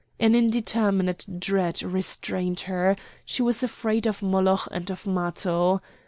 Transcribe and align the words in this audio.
An 0.19 0.33
indeterminate 0.33 1.27
dread 1.39 1.83
restrained 1.83 2.61
her; 2.61 2.95
she 3.23 3.43
was 3.43 3.61
afraid 3.61 4.07
of 4.07 4.23
Moloch 4.23 4.67
and 4.71 4.89
of 4.89 5.05
Matho. 5.05 5.79